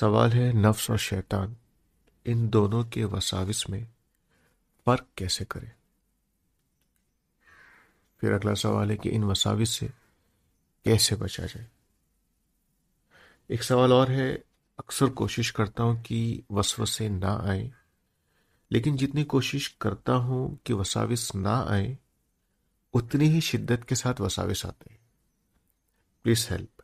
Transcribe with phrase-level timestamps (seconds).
[0.00, 1.54] سوال ہے نفس اور شیطان
[2.24, 3.84] ان دونوں کے وساوس میں
[4.84, 5.66] فرق کیسے کرے؟
[8.20, 9.86] پھر اگلا سوال ہے کہ ان وساوس سے
[10.82, 11.66] کیسے بچا جائے؟
[13.48, 14.34] ایک سوال اور ہے،
[14.76, 17.68] اکثر کوشش کرتا ہوں کہ وسوسے نہ آئیں،
[18.70, 21.94] لیکن جتنی کوشش کرتا ہوں کہ وساوس نہ آئیں،
[22.94, 24.98] اتنی ہی شدت کے ساتھ وساوس آتے ہیں۔
[26.22, 26.75] پلیز ہیلپ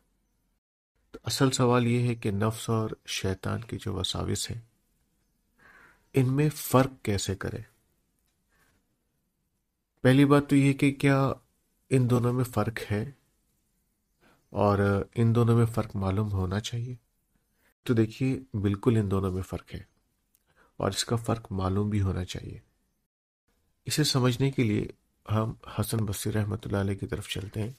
[1.23, 4.59] اصل سوال یہ ہے کہ نفس اور شیطان کی جو وساوس ہے
[6.13, 7.59] ان میں فرق کیسے کرے؟
[10.01, 11.31] پہلی بات تو یہ کہ کیا
[11.89, 13.11] ان دونوں میں فرق ہے؟
[14.49, 14.79] اور
[15.15, 16.95] ان دونوں میں فرق معلوم ہونا چاہیے۔
[17.83, 19.81] تو دیکھیے، بالکل ان دونوں میں فرق ہے،
[20.77, 22.59] اور اس کا فرق معلوم بھی ہونا چاہیے۔
[23.85, 24.87] اسے سمجھنے کے لیے
[25.31, 27.71] ہم حسن بصیر رحمۃ اللہ علیہ کی طرف چلتے ہیں۔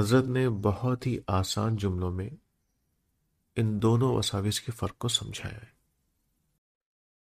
[0.00, 2.28] حضرت نے بہت ہی آسان جملوں میں
[3.56, 5.70] ان دونوں وساوس کے فرق کو سمجھایا ہے۔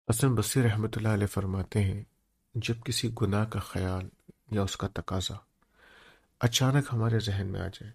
[0.08, 2.02] حسن بصیر رحمۃ اللہ علیہ فرماتے ہیں،
[2.54, 4.08] جب کسی گناہ کا خیال
[4.50, 5.34] یا اس کا تقاضا
[6.40, 7.92] اچانک ہمارے ذہن میں آ جائے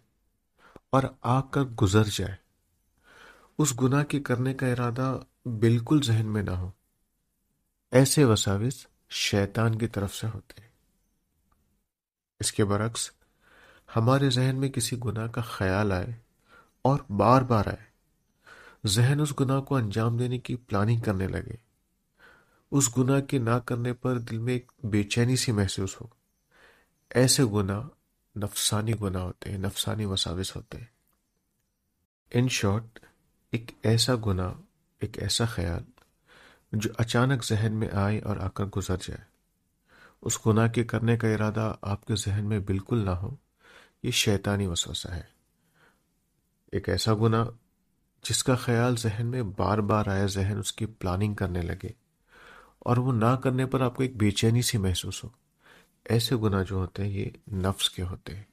[0.90, 2.36] اور آ کر گزر جائے،
[3.58, 5.20] اس گناہ کے کرنے کا ارادہ
[5.60, 6.72] بالکل ذہن میں نہ ہو،
[7.92, 10.70] ایسے وساوس شیطان کی طرف سے ہوتے ہیں۔
[12.40, 13.12] اس کے برعکس
[13.96, 16.06] ہمارے ذہن میں کسی گناہ کا خیال آئے
[16.82, 17.88] اور بار بار آئے۔
[18.88, 21.56] ذہن اس گناہ کو انجام دینے کی پلاننگ کرنے لگے۔
[22.72, 26.08] اس گناہ کے نہ کرنے پر دل میں ایک بے چینی سی محسوس ہو۔
[27.10, 27.82] ایسے گناہ
[28.38, 30.86] نفسانی گناہ ہوتے ہیں، نفسانی وساوس ہوتے ہیں۔
[32.32, 33.00] ان شارٹ
[33.52, 34.54] ایک ایسا گناہ،
[35.00, 35.84] ایک ایسا خیال
[36.72, 39.24] جو اچانک ذہن میں آئے اور آ کر گزر جائے۔
[40.22, 43.36] اس گناہ کے کرنے کا ارادہ آپ کے ذہن میں بالکل نہ ہو۔
[44.04, 45.38] یہ شیطانی وسوسہ ہے۔
[46.72, 47.46] ایک ایسا گناہ
[48.24, 51.90] جس کا خیال ذہن میں بار بار آیا، ذہن اس کی پلاننگ کرنے لگے
[52.80, 55.30] اور وہ نہ کرنے پر آپ کو ایک بے چینی سی محسوس ہو۔
[56.06, 58.44] ایسے گناہ جو ہوتے ہیں، یہ نفس کے ہوتے ہیں۔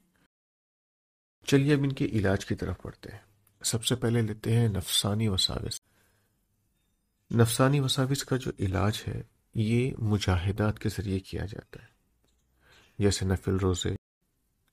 [1.45, 3.19] چلیے، اب ان کے علاج کی طرف پڑھتے ہیں۔
[3.63, 5.81] سب سے پہلے لیتے ہیں نفسانی وساوس۔
[7.35, 9.23] نفسانی وساوس کا جو علاج ہے،
[9.55, 11.87] یہ مجاہدات کے ذریعے کیا جاتا ہے۔
[12.99, 14.04] جیسے نفل روزے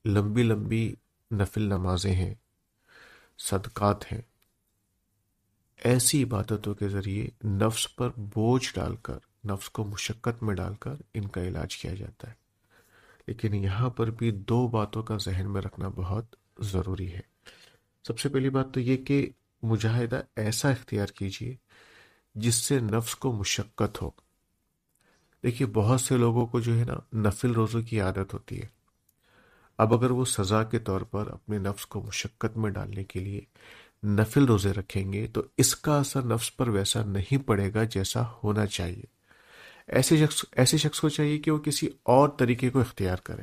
[0.05, 0.95] لمبی لمبی
[1.31, 2.35] نفل نمازیں ہیں،
[3.39, 4.21] صدقات ہیں۔
[5.85, 10.95] ایسی عبادتوں کے ذریعے نفس پر بوجھ ڈال کر، نفس کو مشقت میں ڈال کر
[11.15, 12.35] ان کا علاج کیا جاتا ہے۔
[13.27, 17.21] لیکن یہاں پر بھی دو باتوں کا ذہن میں رکھنا بہت ضروری ہے۔
[18.07, 19.31] سب سے پہلی بات تو یہ کہ
[19.63, 21.57] مجاہدہ ایسا اختیار کیجیے
[22.35, 24.11] جس سے نفس کو مشقت ہو۔
[25.43, 28.82] دیکھیے، بہت سے لوگوں کو جو ہے نا، نفل روزوں کی عادت ہوتی ہے۔
[29.83, 33.41] اب اگر وہ سزا کے طور پر اپنے نفس کو مشقت میں ڈالنے کے لیے
[34.07, 38.23] نفل روزے رکھیں گے تو اس کا اثر نفس پر ویسا نہیں پڑے گا جیسا
[38.45, 39.05] ہونا چاہیے۔
[39.87, 43.43] ایسے شخص ایسے شخص کو چاہیے کہ وہ کسی اور طریقے کو اختیار کرے۔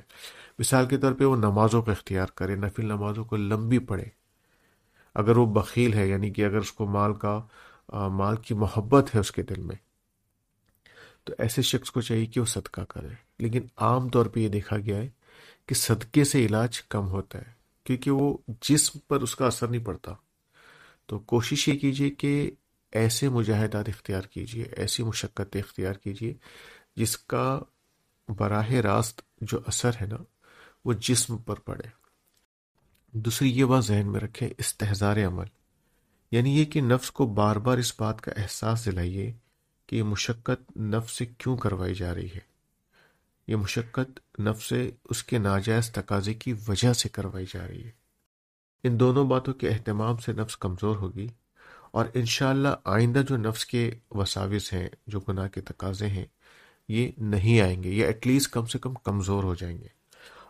[0.59, 4.05] مثال کے طور پہ وہ نمازوں کو اختیار کرے، نفل نمازوں کو لمبی پڑھے۔
[5.15, 7.41] اگر وہ بخیل ہے یعنی کہ اگر اس کو مال کا
[8.07, 9.75] مال کی محبت ہے اس کے دل میں،
[11.23, 13.07] تو ایسے شخص کو چاہیے کہ وہ صدقہ کرے۔
[13.39, 15.18] لیکن عام طور پہ یہ دیکھا گیا ہے
[15.69, 17.51] کہ صدقے سے علاج کم ہوتا ہے،
[17.83, 20.13] کیونکہ وہ جسم پر اس کا اثر نہیں پڑتا۔
[21.05, 22.51] تو کوشش یہ کیجیے کہ
[22.91, 26.33] ایسے مجاہدات اختیار کیجیے ایسی مشقت اختیار کیجیے
[26.95, 27.59] جس کا
[28.27, 30.17] براہ راست جو اثر ہے نا،
[30.85, 31.87] وہ جسم پر پڑے۔
[33.11, 35.45] دوسری یہ بات ذہن میں رکھے استحزار عمل۔
[36.31, 39.33] یعنی یہ کہ نفس کو بار بار اس بات کا احساس دلائیے
[39.85, 42.58] کہ یہ مشقت نفس سے کیوں کروائی جا رہی ہے۔
[43.49, 44.73] یہ مشقت نفس
[45.09, 47.91] اس کے ناجائز تقاضے کی وجہ سے کروائی جا رہی ہے۔
[48.83, 51.27] ان دونوں باتوں کے اہتمام سے نفس کمزور ہوگی
[51.91, 56.25] اور انشاءاللہ آئندہ جو نفس کے وساوس ہیں، جو گناہ کے تقاضے ہیں،
[56.87, 59.87] یہ نہیں آئیں گے یہ ایٹ لیسٹ کم سے کم کمزور ہو جائیں گے۔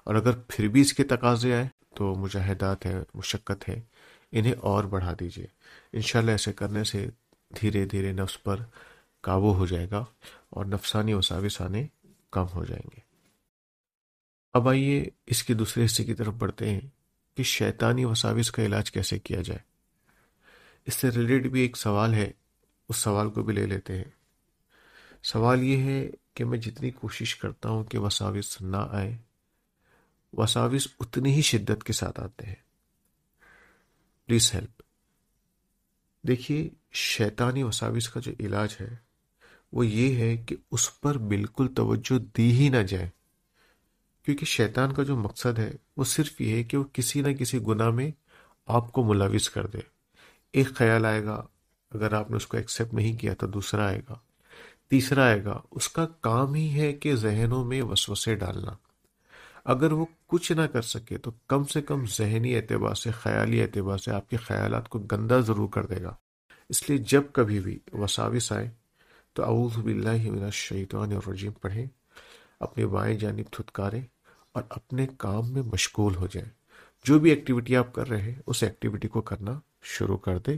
[0.04, 3.82] اور اگر پھر بھی اس کے تقاضے آئے تو مجاہدات ہے مشقت ہے
[4.32, 5.48] انہیں اور بڑھا دیجیے
[5.94, 7.10] انشاءاللہ ایسے کرنے سے
[7.62, 8.56] دھیرے دھیرے نفس پر
[9.22, 10.06] قابو ہو جائے گا
[10.50, 11.88] اور نفسانی وساوس آنے
[12.32, 13.00] کم ہو جائیں گے۔
[14.54, 16.82] اب آئیے اس کے دوسرے حصے کی طرف بڑھتے ہیں
[17.36, 19.60] کہ شیطانی وساوس کا علاج کیسے کیا جائے۔
[20.86, 22.32] اس سے ریلیٹڈ بھی ایک سوال ہے،
[22.90, 24.12] اس سوال کو بھی لے لیتے ہیں۔
[25.24, 29.18] سوال یہ ہے کہ میں جتنی کوشش کرتا ہوں کہ وساوس نہ آئے،
[30.34, 32.56] وساوس اتنی ہی شدت کے ساتھ آتے ہیں۔
[34.26, 34.82] پلیز ہیلپ
[36.28, 39.09] دیکھیے، شیطانی وساوس کا جو علاج ہے
[39.72, 43.10] وہ یہ ہے کہ اس پر بالکل توجہ دی ہی نہ جائے۔
[44.26, 47.60] کیونکہ شیطان کا جو مقصد ہے، وہ صرف یہ ہے کہ وہ کسی نہ کسی
[47.68, 48.12] گناہ میں
[48.66, 49.78] آپ کو ملوث کر دے۔
[50.54, 51.44] ایک خیال آئے گا،
[51.92, 54.16] اگر آپ نے اس کو ایکسیپٹ نہیں کیا تو دوسرا آئے گا۔
[54.88, 58.72] تیسرا آئے گا، اس کا کام ہی ہے کہ ذہنوں میں وسوسے ڈالنا۔
[59.66, 63.98] اگر وہ کچھ نہ کر سکے تو کم سے کم ذہنی اعتبار سے، خیالی اعتبار
[63.98, 66.16] سے آپ کے خیالات کو گندہ ضرور کر دے گا۔
[66.70, 68.79] اس لیے جب کبھی بھی وساوس آئے
[69.40, 71.86] تو اعوذ باللہ من الشیطان الرجیم، پڑھیں
[72.60, 74.02] اپنے بائیں جانب تھتکاریں
[74.52, 76.50] اور اپنے کام میں مشغول ہو جائیں۔
[77.04, 80.58] جو بھی ایکٹیویٹی آپ کر رہے ہیں، اس ایکٹیویٹی کو کرنا شروع کر دیں۔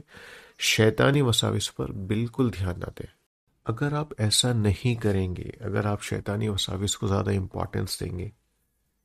[0.59, 3.07] شیطانی وساوس پر بالکل دھیان نہ دیں۔
[3.65, 8.29] اگر آپ ایسا نہیں کریں گے، اگر آپ شیطانی وساوس کو زیادہ امپورٹنس دیں گے،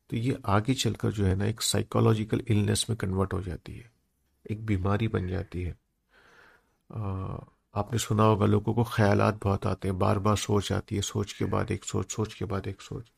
[0.06, 3.78] تو یہ آگے چل کر جو ہے نا، ایک سائیکالوجیکل النس میں کنورٹ ہو جاتی
[3.78, 3.88] ہے،
[4.44, 5.72] ایک بیماری بن جاتی ہے۔
[7.76, 11.00] آپ نے سنا ہوگا لوگوں کو خیالات بہت آتے ہیں، بار بار سوچ آتی ہے،
[11.00, 13.10] سوچ کے بعد ایک سوچ سوچ کے بعد ایک سوچ۔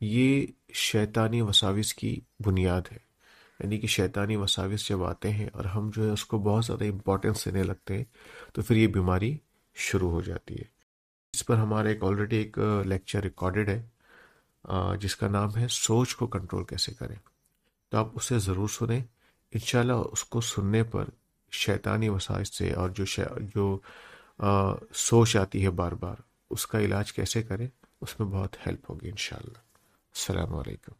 [0.00, 2.96] یہ شیطانی وساوس کی بنیاد ہے۔
[3.60, 6.84] یعنی کہ شیطانی وساوس جب آتے ہیں اور ہم جو ہے اس کو بہت زیادہ
[6.84, 8.04] امپورٹنس دینے لگتے ہیں،
[8.52, 9.36] تو پھر یہ بیماری
[9.74, 10.64] شروع ہو جاتی ہے۔
[11.32, 13.86] اس پر ہمارا ایک آلریڈی ایک لیکچر ریکارڈڈ ہے
[15.00, 17.16] جس کا نام ہے سوچ کو کنٹرول کیسے کریں۔
[17.88, 19.00] تو آپ اسے ضرور سنیں۔
[19.52, 21.04] انشاءاللہ اس کو سننے پر
[21.50, 23.04] شیطانی وسائل سے اور جو
[23.54, 23.78] جو
[24.94, 26.14] سوچ آتی ہے بار بار،
[26.50, 27.68] اس کا علاج کیسے کریں؟
[28.00, 29.58] اس میں بہت ہیلپ ہوگی انشاءاللہ۔
[30.14, 30.92] السلام علیکم۔